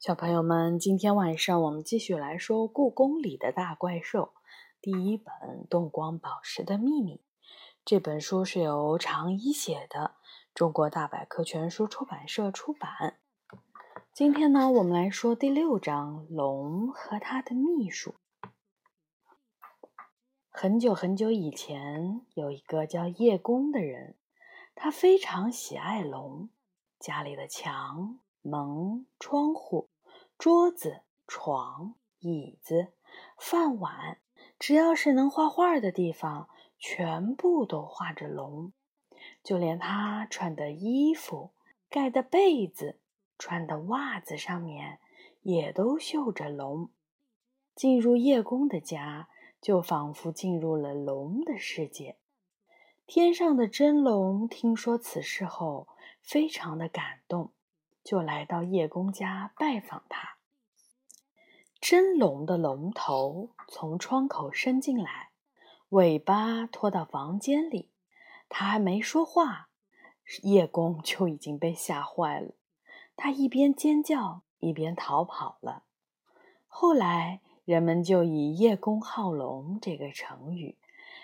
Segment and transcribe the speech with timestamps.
[0.00, 4.22] 小朋友们，今天晚上我们继续来说《故宫里的大怪兽》
[4.80, 5.34] 第一本
[5.68, 7.16] 《动光宝石的秘密》。
[7.84, 10.14] 这本书是由常一写的，
[10.54, 13.18] 中国大百科全书出版社出版。
[14.14, 18.14] 今天呢，我们来说第六章《龙和他的秘书》。
[20.48, 24.16] 很久很久以前，有一个叫叶公的人，
[24.74, 26.48] 他非常喜爱龙，
[26.98, 28.18] 家里的墙。
[28.42, 29.89] 门、窗户、
[30.40, 32.94] 桌子、床、椅子、
[33.36, 34.16] 饭碗，
[34.58, 38.72] 只要是能画画的地方，全部都画着龙。
[39.44, 41.50] 就连他穿的衣服、
[41.90, 42.98] 盖的被子、
[43.38, 44.98] 穿的袜子上面，
[45.42, 46.88] 也都绣着龙。
[47.74, 49.28] 进入叶公的家，
[49.60, 52.16] 就仿佛进入了龙的世界。
[53.06, 55.86] 天上的真龙听说此事后，
[56.22, 57.52] 非常的感动。
[58.02, 60.38] 就来到叶公家拜访他。
[61.80, 65.30] 真龙的龙头从窗口伸进来，
[65.88, 67.88] 尾巴拖到房间里。
[68.50, 69.68] 他还没说话，
[70.42, 72.52] 叶公就已经被吓坏了。
[73.16, 75.84] 他一边尖叫一边逃跑了。
[76.68, 80.76] 后来人们就以“叶公好龙”这个成语，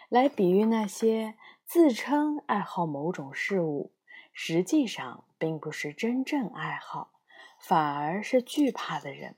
[0.08, 1.34] 来比喻那些
[1.66, 3.92] 自称爱好某种事物。
[4.32, 7.10] 实际上并不是真正爱好，
[7.58, 9.36] 反而是惧怕的人。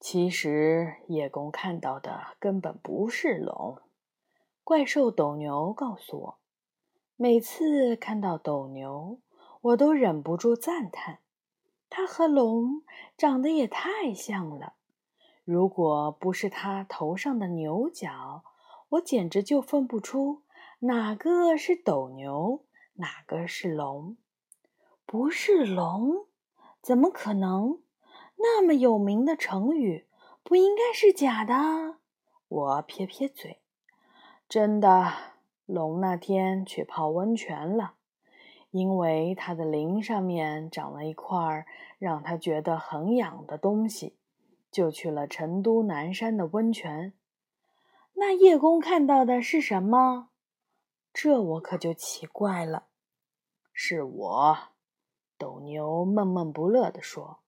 [0.00, 3.76] 其实叶公看到的根本不是龙。
[4.64, 6.38] 怪兽斗牛告诉我，
[7.16, 9.18] 每次看到斗牛，
[9.60, 11.18] 我都忍不住赞叹：
[11.90, 12.82] 它和龙
[13.18, 14.72] 长得也太像了。
[15.44, 18.42] 如果不是它头上的牛角，
[18.90, 20.42] 我简直就分不出
[20.80, 22.64] 哪个是斗牛。
[22.94, 24.16] 哪个是龙？
[25.04, 26.26] 不是龙，
[26.80, 27.80] 怎么可能？
[28.42, 30.06] 那么有名的成语，
[30.42, 31.98] 不应该是假的。
[32.48, 33.60] 我撇撇嘴，
[34.48, 35.12] 真的，
[35.66, 37.94] 龙那天去泡温泉了，
[38.70, 41.66] 因为他的鳞上面长了一块
[41.98, 44.16] 让他觉得很痒的东西，
[44.70, 47.12] 就去了成都南山的温泉。
[48.14, 50.28] 那叶公看到的是什么？
[51.12, 52.86] 这我可就奇怪了。
[53.72, 54.58] 是我，
[55.36, 57.39] 斗牛闷闷不乐地说：“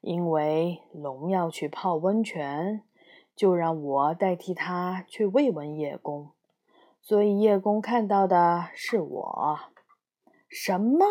[0.00, 2.82] 因为龙要去泡温泉，
[3.34, 6.32] 就让我代替他去慰问叶公，
[7.00, 9.58] 所以叶公看到的是我。
[10.48, 11.06] 什么？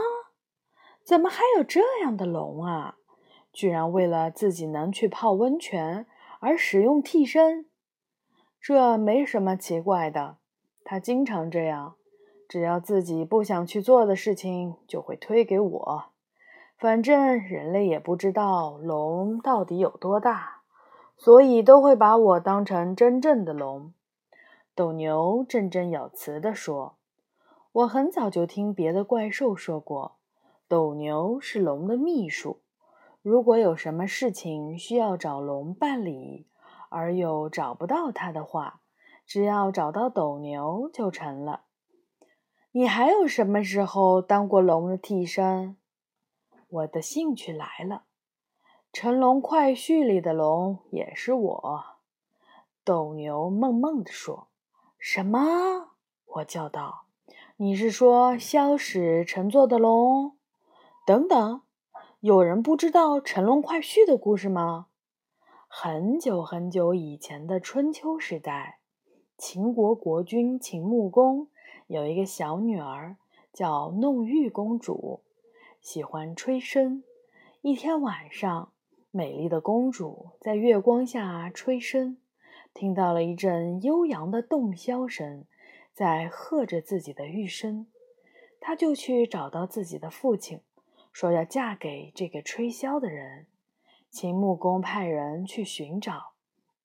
[1.03, 2.95] 怎么还有这样的龙啊？
[3.53, 6.05] 居然为了自己能去泡温泉
[6.39, 7.65] 而使用替身？
[8.59, 10.37] 这没什么奇怪的，
[10.83, 11.95] 他经常这样。”
[12.49, 16.05] 只要自己不想去做的事情，就会推给我。
[16.77, 20.61] 反正人类也不知道龙到底有多大，
[21.17, 23.93] 所以都会把我当成真正的龙。
[24.75, 26.97] 斗牛振振有词地说
[27.73, 30.17] ：“我很早就听别的怪兽说过，
[30.67, 32.59] 斗牛是龙的秘书。
[33.23, 36.45] 如果有什么事情需要找龙办理，
[36.89, 38.81] 而又找不到他的话，
[39.25, 41.61] 只要找到斗牛就成了。”
[42.71, 45.75] 你还有什么时候当过龙的替身？
[46.69, 47.95] 我的兴趣来了，
[48.91, 51.85] 《乘龙快婿》里的龙也是我。
[52.83, 54.49] 斗牛梦梦地说
[54.99, 55.91] ：“什么？”
[56.35, 57.05] 我叫道
[57.55, 60.37] ：“你是说萧史乘坐的龙？
[61.05, 61.61] 等等，
[62.19, 64.87] 有人不知道《乘龙快婿》的故事吗？
[65.69, 68.79] 很久很久以前的春秋时代，
[69.37, 71.47] 秦国国君秦穆公。
[71.87, 73.15] 有一个小女儿
[73.53, 75.23] 叫弄玉公主，
[75.87, 77.01] 喜欢吹笙。
[77.61, 78.73] 一天晚上，
[79.09, 82.17] 美丽的公主在月光下吹笙，
[82.73, 85.45] 听到了一阵悠扬的洞箫声，
[85.93, 87.85] 在和着自己的玉笙。
[88.59, 90.59] 她就去找到自己的父亲，
[91.13, 93.47] 说要嫁给这个吹箫的人。
[94.09, 96.33] 秦穆公派人去寻找，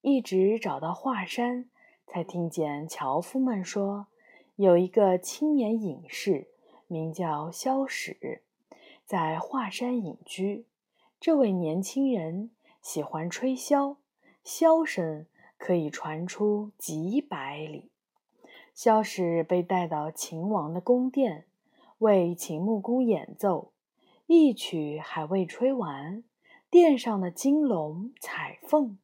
[0.01, 1.69] 一直找到华山，
[2.07, 4.07] 才听见樵夫们说。
[4.55, 6.47] 有一个青年隐士，
[6.87, 8.45] 名叫萧史，
[9.13, 10.65] 在华山隐居。
[11.21, 12.51] 这位年轻人
[12.81, 13.99] 喜欢吹箫，
[14.43, 15.27] 箫声
[15.59, 17.91] 可以传出几百里。
[18.73, 21.45] 萧史被带到秦王的宫殿，
[21.99, 23.73] 为秦穆公演奏。
[24.25, 26.25] 一曲还未吹完，
[26.71, 28.97] 殿上的金龙、彩凤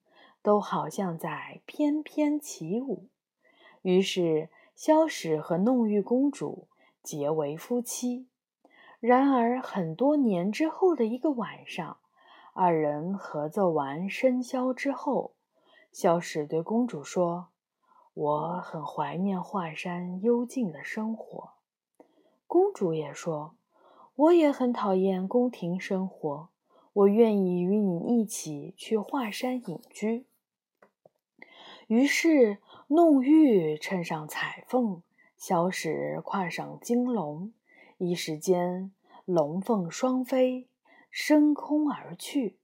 [0.43, 3.09] 都好像在翩翩起舞。
[3.83, 4.49] 于是。
[4.75, 6.69] 萧史和弄玉公主
[7.03, 8.29] 结为夫妻。
[9.01, 11.99] 然而，很多年之后的一个晚上，
[12.53, 15.35] 二人合奏完笙箫之后，
[15.93, 17.49] 萧史对公主说
[18.13, 21.51] ：“我很怀念华山幽静的生活。”
[22.49, 23.55] 公主也说
[24.17, 26.49] ：“我也很讨厌宫廷生活，
[26.93, 30.27] 我愿意与你一起去华山隐居。”
[31.87, 32.59] 于是，
[32.89, 35.03] 弄玉衬上彩凤，
[35.37, 37.53] 萧史跨上金龙，
[37.99, 38.91] 一时间
[39.27, 40.69] 龙凤双飞。
[41.11, 42.59] 升空而去，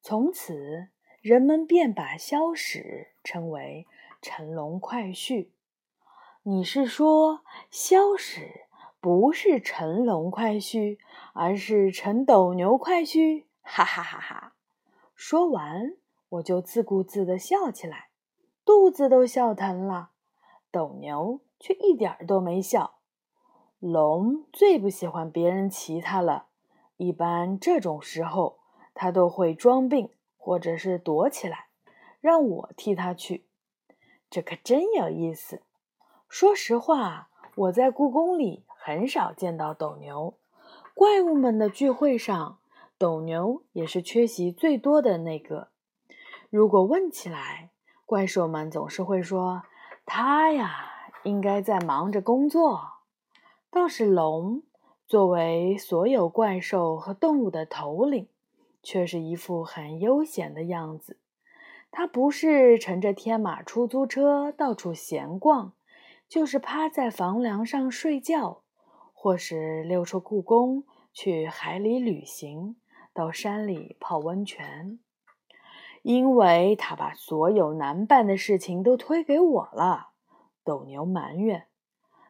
[0.00, 0.88] 从此
[1.20, 3.86] 人们便把萧史称为
[4.22, 5.50] 乘龙快婿。
[6.42, 8.62] 你是说萧史
[9.00, 10.98] 不是乘龙快婿，
[11.34, 13.44] 而是乘斗牛快婿？
[13.60, 14.54] 哈哈哈哈！
[15.14, 15.94] 说完，
[16.30, 18.08] 我就自顾自地笑起来，
[18.64, 20.10] 肚子都笑疼了。
[20.72, 22.93] 斗牛却一点都没笑。
[23.86, 26.46] 龙最不喜欢别人骑它了。
[26.96, 28.56] 一般这种时候，
[28.94, 30.08] 它都会装病，
[30.38, 31.66] 或者是躲起来，
[32.22, 33.44] 让我替它去。
[34.30, 35.60] 这可真有意思。
[36.30, 40.32] 说实话，我在故宫里很少见到斗牛。
[40.94, 42.56] 怪物们的聚会上，
[42.96, 45.68] 斗牛也是缺席最多的那个。
[46.48, 47.68] 如果问起来，
[48.06, 49.64] 怪兽们总是会说
[50.06, 50.86] ：“他呀，
[51.24, 52.92] 应该在忙着工作。”
[53.74, 54.62] 倒是龙。
[55.04, 58.28] 作为所有怪兽和动物的头领，
[58.84, 61.18] 却是一副很悠闲的样子。
[61.90, 65.74] 他不是乘着天马出租车到处闲逛，
[66.28, 68.62] 就是趴在房梁上睡觉，
[69.12, 72.76] 或是溜出故宫去海里旅行，
[73.12, 75.00] 到山里泡温泉。
[76.02, 80.12] 因为他把所有难办的事情都推给我了。
[80.62, 81.66] 斗牛埋怨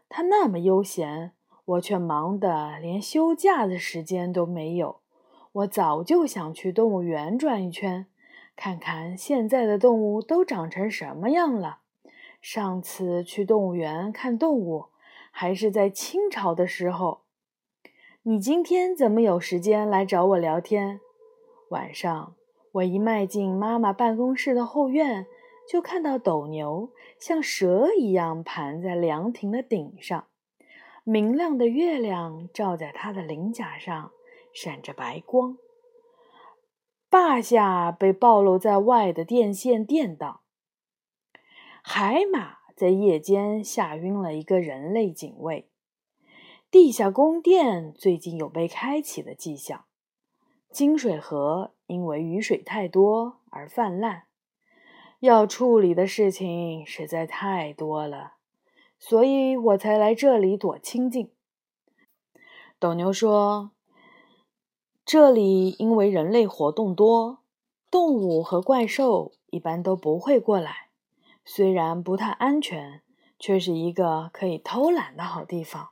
[0.09, 1.34] 他那么悠闲。
[1.65, 5.01] 我却忙得连休假的时间都没有。
[5.53, 8.07] 我早就想去动物园转一圈，
[8.57, 11.79] 看看现在的动物都长成什么样了。
[12.43, 14.87] 上次去动物园看动物，
[15.31, 17.21] 还是在清朝的时候。
[18.25, 21.01] 你今天怎么有时间来找我聊天？
[21.71, 22.35] 晚上，
[22.73, 25.27] 我一迈进妈妈办公室的后院，
[25.69, 30.27] 就看到斗牛像蛇一样盘在凉亭的顶上。
[31.07, 34.13] 明亮的月亮照在他的鳞甲上，
[34.55, 35.59] 闪着白光。
[37.11, 40.41] 坝下被暴露在外的电线电到。
[41.83, 45.69] 海马在夜间吓晕了一个人类警卫。
[46.71, 49.85] 地下宫殿最近有被开启的迹象。
[50.71, 54.25] 金水河因为雨水太多而泛滥。
[55.21, 58.34] 要处理的事情实在太多了。
[58.99, 61.31] 所以我才来这里躲清静。
[62.79, 63.71] 斗牛说
[65.05, 67.39] ：“这里因为人类活动多，
[67.91, 70.89] 动物和怪兽一般都不会过来。
[71.45, 73.03] 虽然不太安全，
[73.39, 75.91] 却是一个可以偷懒的好地方。”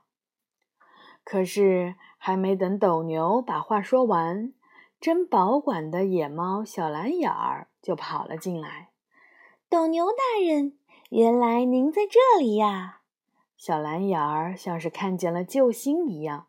[1.23, 4.53] 可是还没等斗牛把话说完，
[4.99, 8.89] 真保管的野猫小蓝眼儿就跑了进来。
[9.69, 10.77] “斗牛大人，
[11.09, 13.01] 原来您在这里呀！”
[13.57, 16.47] 小蓝眼儿像是看见了救星一样，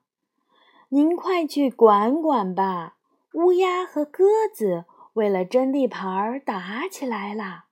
[0.88, 2.96] 您快去管管吧！
[3.34, 4.84] 乌鸦和鸽子
[5.14, 7.64] 为了争地盘儿打起来了。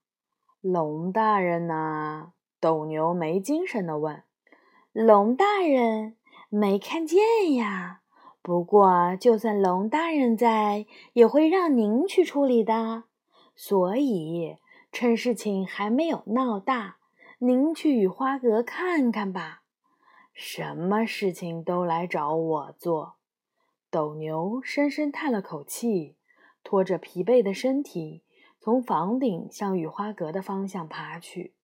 [0.61, 2.33] 龙大人呢？
[2.61, 4.23] 斗牛没精神的问。
[4.93, 6.17] 龙大人
[6.49, 8.01] 没看见呀。
[8.43, 13.05] 不过就算龙大人在，也会让您去处理的。
[13.55, 14.57] 所以
[14.93, 16.99] 趁事情还没有闹大。
[17.39, 19.63] 您去雨花阁看看吧，
[20.35, 23.15] 什么事情都来找我做。
[23.91, 26.17] 斗牛深深叹了口气，
[26.63, 28.23] 拖着疲惫的身体
[28.61, 31.55] 从房顶向雨花阁的方向爬去。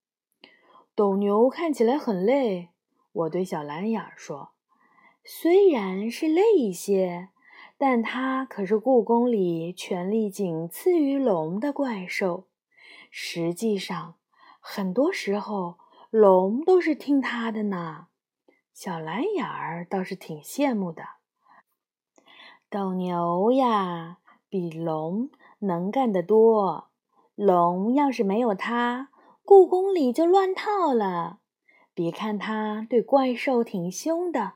[0.96, 2.70] 斗牛看起来很累，
[3.12, 4.50] 我对小蓝眼说
[5.22, 7.28] ：“虽然是累一些，
[7.76, 12.46] 但它可是故宫里权力仅次于龙的怪兽。
[13.10, 14.14] 实际上。”
[14.60, 15.78] 很多时候，
[16.10, 18.08] 龙都是听他的呢。
[18.74, 21.04] 小蓝眼儿倒是挺羡慕的。
[22.68, 26.90] 斗牛呀，比龙能干得多。
[27.34, 29.08] 龙要是没有他，
[29.42, 31.38] 故宫里就乱套了。
[31.94, 34.54] 别看他对怪兽挺凶的，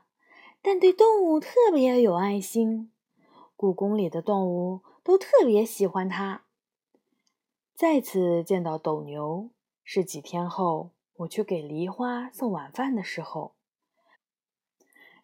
[0.61, 2.91] 但对动物特别有爱心。
[3.55, 6.42] 故宫里的动物都特别喜欢他。
[7.75, 9.49] 再次见到斗牛。
[9.85, 13.55] 是几天后，我去给梨花送晚饭的时候，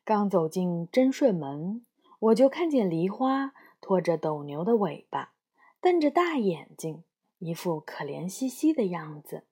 [0.03, 1.85] 刚走进真顺门，
[2.19, 5.31] 我就看见梨花拖着斗牛的尾巴，
[5.79, 7.05] 瞪着大眼睛，
[7.37, 9.45] 一副可怜兮兮的样子。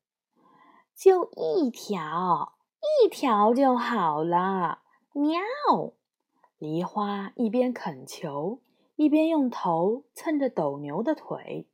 [0.93, 4.81] 就一条，一条就好了。
[5.13, 5.39] 喵！
[6.57, 8.59] 梨花一边恳求，
[8.97, 11.67] 一边用头蹭着斗牛的腿。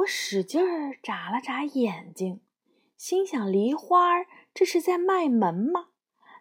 [0.00, 2.40] 我使劲儿眨了眨眼睛，
[2.96, 5.88] 心想：梨花这是在卖萌吗？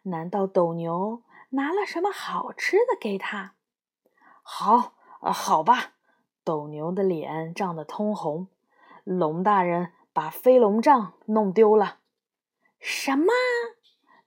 [0.04, 3.56] 难道斗牛拿了什么好吃的给他？
[4.44, 5.96] 好，好吧。
[6.44, 8.48] 斗牛的脸涨得通红。
[9.04, 12.00] 龙大人把飞龙杖弄丢了。
[12.80, 13.34] 什么？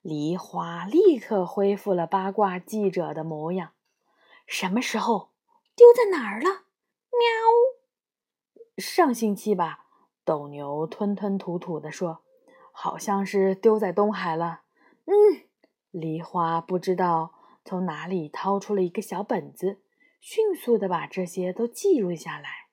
[0.03, 3.71] 梨花立刻恢复了八卦记者的模样。
[4.47, 5.31] 什么时候？
[5.75, 6.65] 丢在哪儿了？
[7.12, 7.42] 喵！
[8.83, 9.87] 上星期吧。
[10.25, 12.23] 斗牛吞吞吐吐地说
[12.73, 14.62] ：“好像是丢在东海了。”
[15.07, 15.15] 嗯。
[15.91, 17.33] 梨花不知道
[17.65, 19.83] 从哪里掏出了一个小本子，
[20.21, 22.69] 迅速地把这些都记录下来。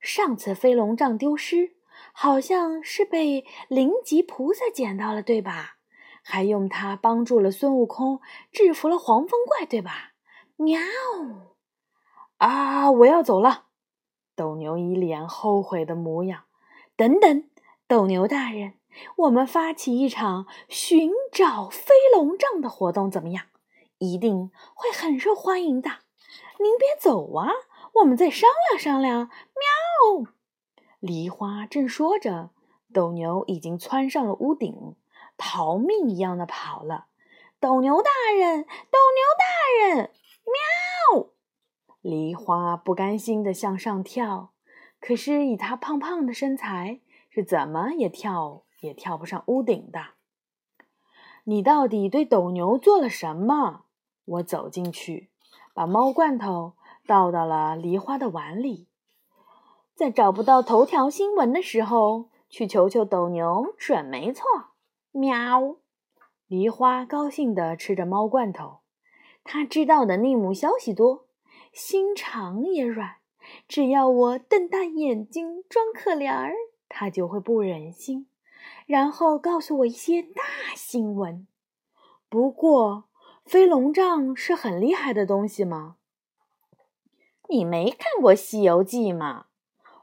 [0.00, 1.76] 上次飞龙杖丢失，
[2.12, 5.76] 好像是被灵吉菩萨捡到了，对吧？
[6.22, 8.20] 还用它帮助了孙悟空，
[8.52, 10.12] 制服了黄风怪，对吧？
[10.56, 10.80] 喵！
[12.38, 13.66] 啊，我要走了。
[14.36, 16.44] 斗牛一脸后悔的模样。
[16.96, 17.48] 等等，
[17.86, 18.74] 斗牛大人，
[19.16, 23.46] 我们发起一场寻找飞龙杖的活动，怎么样？
[23.98, 25.90] 一定会很受欢迎的。
[26.60, 27.50] 您别走啊，
[27.94, 29.28] 我们再商量商量。
[29.28, 30.32] 喵！
[31.00, 32.50] 梨花正说着，
[32.92, 34.96] 斗牛已经窜上了屋顶。
[35.36, 37.06] 逃命一样的跑了，
[37.58, 39.44] 斗牛大人，斗牛大
[39.88, 40.10] 人，
[40.44, 40.83] 喵！
[42.04, 44.50] 梨花不甘心地向上跳，
[45.00, 50.08] 可是以她胖胖的身材，是怎么也跳也跳不上屋顶的。
[51.44, 53.86] 你到底对斗牛做了什么？
[54.26, 55.30] 我走进去，
[55.72, 56.74] 把猫罐头
[57.06, 58.86] 倒到了梨花的碗里，
[59.94, 64.44] 在找不到头条新闻的时候，去求求斗牛，准没错。
[65.10, 65.76] 喵！
[66.48, 68.80] 梨花高兴地吃着猫罐头。
[69.42, 71.24] 他知道的内幕消息多，
[71.74, 73.16] 心肠也软。
[73.68, 76.54] 只要我瞪大眼睛装可怜儿，
[76.88, 78.26] 他就会不忍心，
[78.86, 80.42] 然后告诉我一些大
[80.74, 81.46] 新闻。
[82.30, 83.04] 不过，
[83.44, 85.96] 飞龙杖是很厉害的东西吗？
[87.48, 89.46] 你没看过《西游记》吗？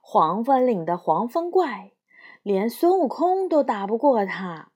[0.02, 1.94] 黄风岭的黄风怪，
[2.44, 4.72] 连孙悟空都打不过他。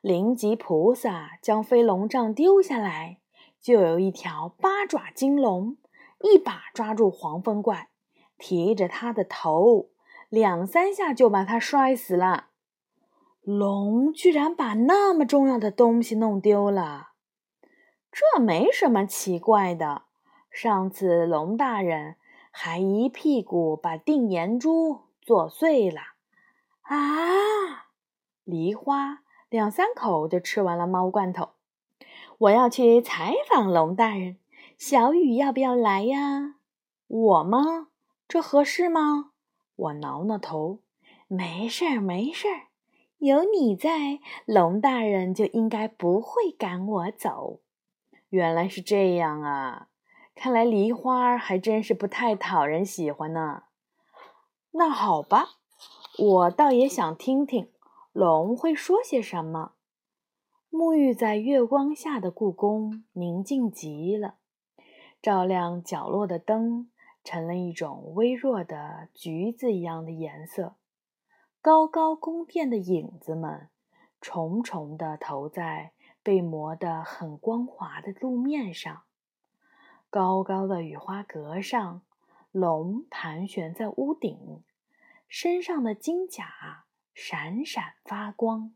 [0.00, 3.20] 灵吉菩萨将飞龙杖丢下来，
[3.60, 5.76] 就有一条八爪金龙，
[6.22, 7.90] 一把抓住黄风怪，
[8.38, 9.90] 提着他的头，
[10.28, 12.48] 两三下就把他摔死了。
[13.42, 17.10] 龙居然把那么重要的东西弄丢了，
[18.10, 20.04] 这没什么奇怪的。
[20.50, 22.16] 上次龙大人
[22.50, 26.00] 还一屁股把定颜珠做碎了。
[26.82, 27.88] 啊，
[28.44, 29.20] 梨花。
[29.48, 31.50] 两三口就吃完了猫罐头。
[32.38, 34.38] 我要去采访龙大人，
[34.84, 36.56] 小雨要不要来呀？
[37.06, 37.90] 我吗？
[38.26, 39.30] 这合适吗？
[39.76, 40.80] 我挠挠头。
[41.28, 42.66] 没事儿，没事儿，
[43.18, 47.60] 有你在，龙大人就应该不会赶我走。
[48.30, 49.86] 原来是这样啊！
[50.34, 53.62] 看来梨花还真是不太讨人喜欢呢。
[54.72, 55.50] 那好吧，
[56.18, 57.70] 我倒也想听听。
[58.12, 59.74] 龙会说些什么？
[60.72, 64.34] 沐浴在月光下的故宫宁静极了，
[65.22, 66.90] 照亮角落的灯
[67.24, 70.74] 成了一种微弱的橘子一样的颜色。
[71.62, 73.68] 高高宫殿的影子们
[74.20, 79.02] 重重地投在被磨得很光滑的路面上。
[80.10, 82.02] 高高的雨花阁上，
[82.50, 84.62] 龙盘旋在屋顶，
[85.28, 86.84] 身上的金甲。
[87.14, 88.72] 闪闪发光，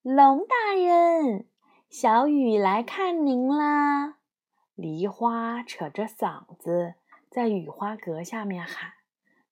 [0.00, 1.46] 龙大人，
[1.90, 4.17] 小雨来看您啦！
[4.78, 6.94] 梨花扯着嗓子
[7.28, 8.92] 在雨花阁下面喊：“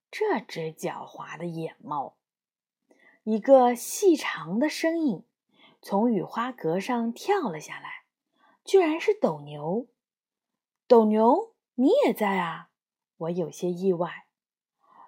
[0.09, 2.15] 这只狡猾的野猫！”
[3.25, 5.25] 一个细长的身影
[5.83, 8.05] 从雨花阁上跳了下来，
[8.65, 9.89] 居然是斗牛。
[10.87, 12.69] 斗牛，你也在啊！
[13.17, 14.27] 我有些意外。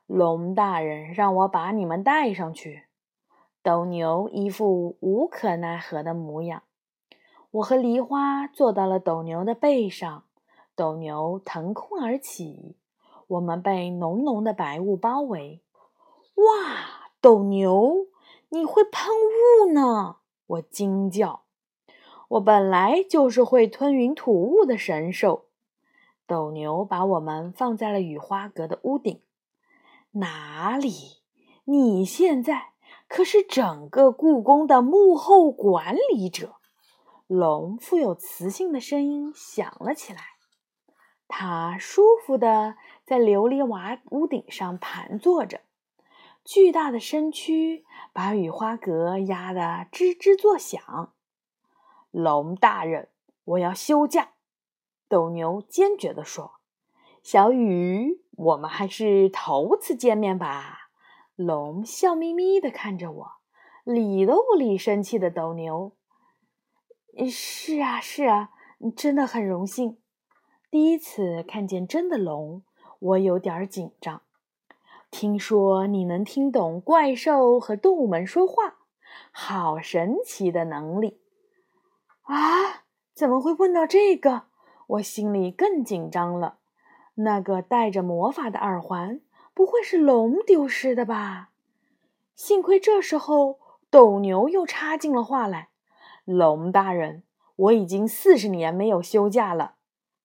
[0.06, 2.86] 龙大人让我把你们带上去。
[3.62, 6.64] 斗牛一副无可奈何的模样。
[7.50, 10.24] 我和梨花坐到了斗牛的背上，
[10.76, 12.76] 斗牛腾空而起，
[13.26, 15.62] 我们被浓浓的白雾包围。
[16.34, 18.06] 哇，斗牛，
[18.50, 20.16] 你会喷雾呢！
[20.46, 21.44] 我惊叫。
[22.28, 25.46] 我本来就是会吞云吐雾的神兽。
[26.26, 29.22] 斗牛把我们放在了雨花阁的屋顶。
[30.10, 31.22] 哪里？
[31.64, 32.72] 你现在
[33.08, 36.56] 可是整个故宫的幕后管理者。
[37.28, 40.20] 龙富有磁性的声音响了起来。
[41.28, 45.60] 他舒服的在琉璃瓦屋顶上盘坐着，
[46.42, 51.12] 巨大的身躯把雨花阁压得吱吱作响。
[52.10, 53.10] 龙大人，
[53.44, 54.30] 我要休假。
[55.06, 56.60] 斗牛坚决地说
[57.22, 60.88] ：“小雨，我们还是头次见面吧。”
[61.36, 63.32] 龙笑眯眯地看着我，
[63.84, 65.92] 理都不理生气的斗牛。
[67.30, 68.50] 是啊，是啊，
[68.96, 69.98] 真的很荣幸。
[70.70, 72.62] 第一次看见真的龙，
[72.98, 74.22] 我有点紧张。
[75.10, 78.76] 听说你能听懂怪兽和动物们说话，
[79.32, 81.18] 好神奇的能力
[82.22, 82.84] 啊！
[83.14, 84.42] 怎么会问到这个？
[84.86, 86.58] 我心里更紧张了。
[87.14, 89.20] 那个带着魔法的耳环，
[89.54, 91.50] 不会是龙丢失的吧？
[92.36, 93.58] 幸亏这时候
[93.90, 95.70] 斗牛又插进了话来。
[96.30, 97.22] 龙大人，
[97.56, 99.76] 我已经四十年没有休假了。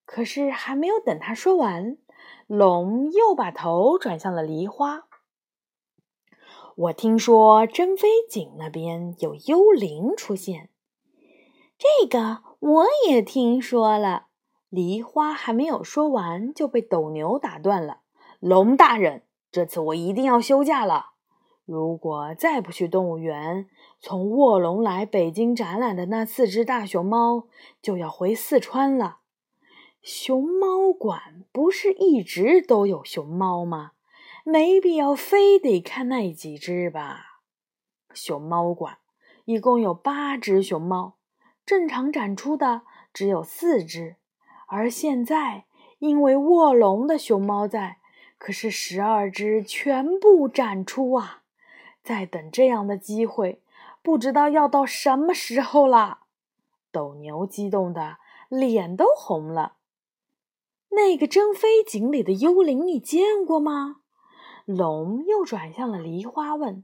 [0.05, 1.97] 可是还没有等他说完，
[2.45, 5.07] 龙又把头转向了梨花。
[6.75, 10.69] 我听说珍妃井那边有幽灵出现，
[11.77, 14.25] 这个我也听说了。
[14.67, 17.99] 梨花还没有说完，就被斗牛打断了。
[18.41, 21.12] 龙大人，这次我一定要休假了。
[21.65, 23.67] 如果再不去动物园，
[23.99, 27.47] 从卧龙来北京展览的那四只大熊猫
[27.81, 29.19] 就要回四川了。
[30.01, 33.91] 熊猫馆不是一直都有熊猫吗？
[34.43, 37.39] 没必要非得看那几只吧。
[38.13, 38.97] 熊猫馆
[39.45, 41.15] 一共有八只熊猫，
[41.65, 42.81] 正常展出的
[43.13, 44.17] 只有四只，
[44.67, 45.63] 而现在
[45.99, 47.99] 因为卧龙的熊猫在，
[48.37, 51.42] 可是十二只全部展出啊！
[52.03, 53.61] 再等这样的机会，
[54.01, 56.19] 不知道要到什么时候了。
[56.91, 58.17] 斗牛激动的
[58.49, 59.77] 脸都红了。
[60.89, 64.01] 那个珍妃井里的幽灵，你见过吗？
[64.65, 66.83] 龙又转向了梨花问：“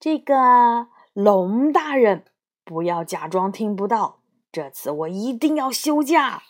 [0.00, 2.24] 这个龙大人，
[2.64, 6.42] 不要假装听不到，这次我一定要休假。”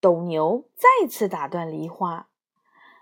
[0.00, 2.28] 斗牛再次打断梨花，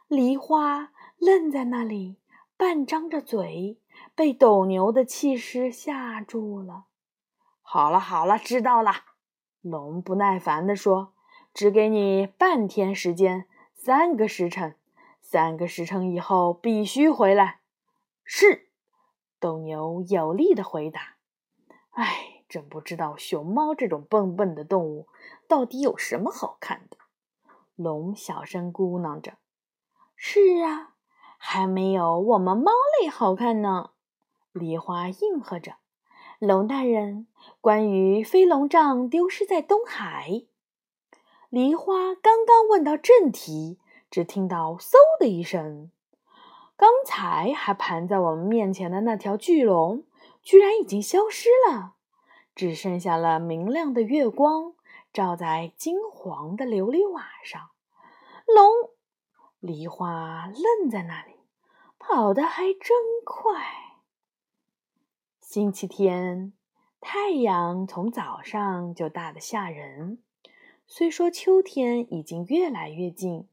[0.07, 2.16] 梨花愣在那里，
[2.57, 3.79] 半张着嘴。
[4.14, 6.85] 被斗牛的气势吓住了。
[7.62, 8.92] 好了好了，知道了。
[9.61, 11.12] 龙不耐烦地说
[11.52, 14.76] ：“只给你半天时间，三个时辰。
[15.20, 17.61] 三个时辰以后必须回来。”
[18.24, 18.68] 是。
[19.38, 21.16] 斗牛有力地回答。
[21.90, 25.09] 哎，真不知道熊猫这种笨笨的动物
[25.48, 26.96] 到底有什么好看的。
[27.74, 29.35] 龙小声咕囔着
[30.16, 30.94] ：“是啊，
[31.38, 33.90] 还没有我们猫类好看呢。”
[34.53, 35.75] 梨花应和着
[36.40, 37.27] ：“龙大人，
[37.61, 40.42] 关于飞龙杖丢失在东海。”
[41.51, 43.79] 梨花刚刚问到正题，
[44.11, 45.90] 只听到“嗖”的一声，
[46.77, 50.05] 刚才还盘在我们面前的那条巨龙，
[50.42, 51.94] 居然已经消失了，
[52.55, 54.75] 只剩下了明亮的月光
[55.12, 57.68] 照在金黄的琉璃瓦上。
[58.46, 58.90] 龙，
[59.66, 61.33] 梨花愣在那里，
[61.98, 63.61] 跑得还真快。
[65.40, 66.52] 星期天，
[67.00, 70.18] 太阳从早上就大得吓人。
[70.87, 73.48] 虽说秋天已经越来越近，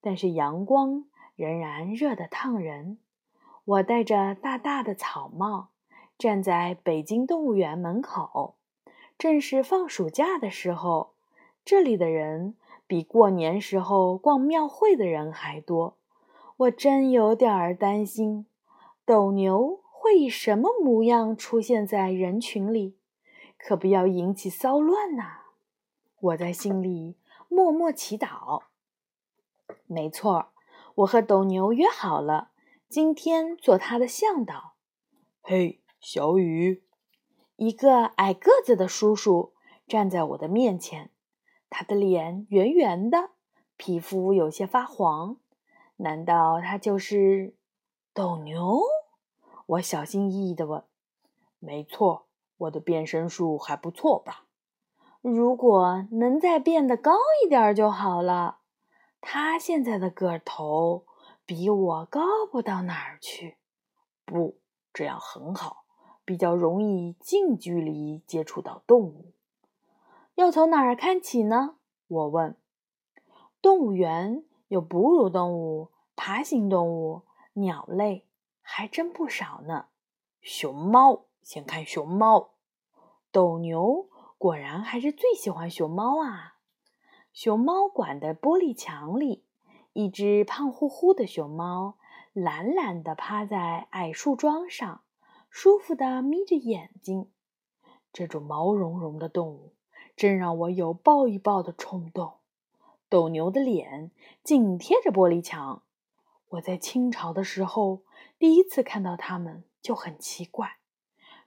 [0.00, 2.98] 但是阳光仍然热得烫人。
[3.64, 5.70] 我戴着大大的草帽，
[6.16, 8.54] 站在北京动物园门口。
[9.18, 11.14] 正是放暑假的时候，
[11.64, 12.54] 这里的人
[12.86, 15.96] 比过年时候逛庙会的人还多。
[16.56, 18.46] 我真有点儿担心
[19.04, 19.80] 斗牛。
[19.98, 22.96] 会以什么模样出现在人群里？
[23.58, 25.46] 可不要引起骚乱呐！
[26.20, 27.16] 我在心里
[27.48, 28.62] 默默祈祷。
[29.88, 30.50] 没错，
[30.94, 32.50] 我和斗牛约好了，
[32.88, 34.74] 今天做他的向导。
[35.42, 36.84] 嘿，小雨！
[37.56, 39.54] 一个矮个子的叔叔
[39.88, 41.10] 站在我的面前，
[41.68, 43.30] 他的脸圆圆的，
[43.76, 45.36] 皮肤有些发黄。
[45.96, 47.54] 难道他就是
[48.12, 48.80] 斗牛？
[49.66, 50.84] 我小心翼翼地问
[51.58, 52.26] ：“没错，
[52.58, 54.44] 我的变身术还不错吧？
[55.22, 57.12] 如果能再变得高
[57.44, 58.58] 一点就好了。
[59.20, 61.04] 他现在的个头
[61.44, 63.56] 比我高不到哪儿去。
[64.24, 64.58] 不，
[64.92, 65.84] 这样很好，
[66.24, 69.32] 比较容易近距离接触到动物。
[70.36, 72.56] 要从哪儿看起呢？”我问。
[73.60, 77.22] 动物园有哺乳动物、爬行动物、
[77.54, 78.24] 鸟类，
[78.62, 79.86] 还真不少呢。
[80.40, 82.50] 熊猫，先看熊猫。
[83.32, 86.58] 斗牛果然还是最喜欢熊猫啊。
[87.32, 89.44] 熊猫馆的玻璃墙里，
[89.94, 91.98] 一只胖乎乎的熊猫
[92.32, 95.02] 懒懒地趴在矮树桩上，
[95.50, 97.32] 舒服地眯着眼睛。
[98.12, 99.74] 这种毛茸茸的动物，
[100.16, 102.34] 真让我有抱一抱的冲动。
[103.08, 104.10] 斗牛的脸
[104.42, 105.82] 紧贴着玻璃墙，
[106.48, 108.00] 我在清朝的时候
[108.38, 110.78] 第一次看到它们，就很奇怪，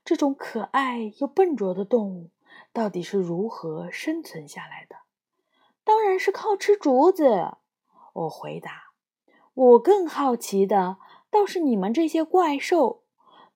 [0.04, 2.30] 这种可爱又笨拙的动物
[2.72, 4.96] 到底是如何生存下来的？
[5.84, 7.56] 当然是靠吃竹子，
[8.12, 8.92] 我回答。
[9.52, 13.02] 我更好奇的倒是你们这些怪兽，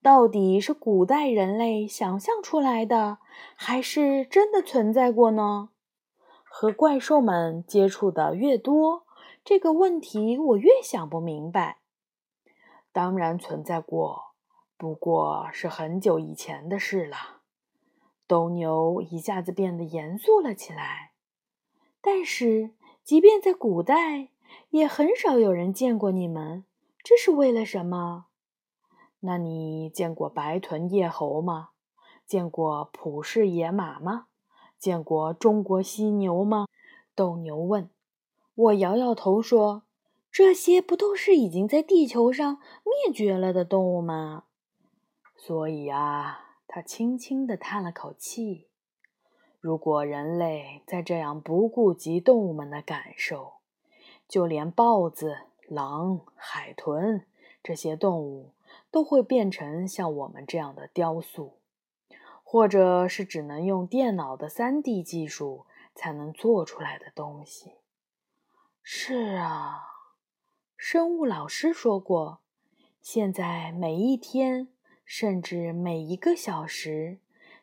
[0.05, 3.17] 到底是古代人类想象出来的，
[3.57, 5.71] 还是真的存在过呢？
[6.43, 9.07] 和怪兽们接触的越多，
[9.43, 11.79] 这个问题我越想不明白。
[12.93, 14.35] 当然存在过，
[14.77, 17.17] 不过是很久以前的事了。
[18.27, 21.13] 斗牛一下子变得严肃了起来。
[22.03, 24.29] 但是，即便在古代，
[24.69, 26.67] 也很少有人见过你们。
[27.03, 28.27] 这是为了什么？
[29.27, 31.71] 那你见过白臀叶猴吗？
[32.27, 34.27] 见过普氏野马吗？
[34.79, 36.67] 见过中国犀牛吗？
[37.15, 37.89] 斗牛问。
[38.55, 39.85] 我摇摇头说
[40.31, 44.45] ：“这些不都是已经在地球上灭绝了的动物吗？”
[45.37, 48.69] 所以啊，他轻轻地叹了口气。
[49.59, 53.55] 如果人类再这样不顾及动物们的感受，
[54.29, 57.25] 就连豹子、狼、海豚
[57.63, 58.51] 这些动物
[58.95, 61.59] 都会变成像我们这样的雕塑，
[62.45, 67.73] 或者是只能用电脑的 3D 技术才能做出来的东西。
[68.85, 69.81] 是啊，
[70.77, 72.39] 生物老师说过，
[73.03, 74.69] 现在每一天，
[75.05, 77.19] 甚至每一个小时，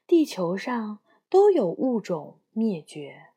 [0.05, 0.99] 地球上。
[1.29, 3.27] 都有物种灭绝，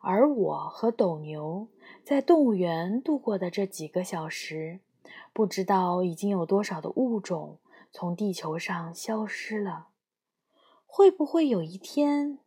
[0.00, 1.66] 而我和斗牛
[2.04, 4.78] 在动物园度过的这几个小时，
[5.32, 7.58] 不知道已经有多少的物种
[7.92, 9.88] 从地球上消失了。
[10.84, 12.38] 会不会有一天，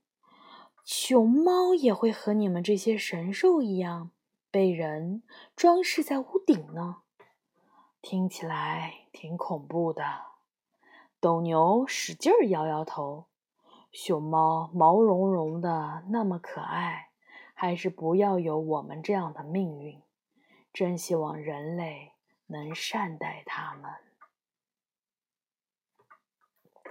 [0.84, 4.12] 熊猫也会和你们这些神兽一样，
[4.50, 5.24] 被人
[5.56, 7.04] 装饰在屋顶呢？
[8.02, 10.04] 听起来挺恐怖的。
[11.20, 13.26] 斗牛使劲儿摇摇头。
[13.92, 17.10] 熊猫毛茸茸的，那么可爱，
[17.54, 20.02] 还是不要有我们这样的命运。
[20.72, 22.14] 真希望人类
[22.50, 23.92] 能善待他们。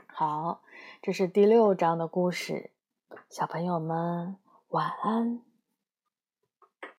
[0.06, 0.62] 好，
[1.02, 2.72] 这是第六章的故事，
[3.28, 5.47] 小朋友们晚安。